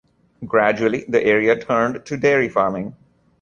Gradually, 0.43 1.05
the 1.07 1.23
area 1.23 1.55
turned 1.55 2.05
to 2.07 2.17
dairy 2.17 2.49
farming. 2.49 2.95